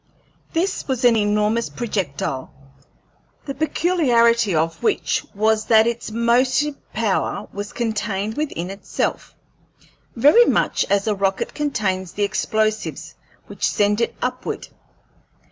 [0.53, 2.51] This was an enormous projectile,
[3.45, 9.35] the peculiarity of which was that its motive power was contained within itself,
[10.15, 13.13] very much as a rocket contains the explosives
[13.45, 14.69] which send it upward.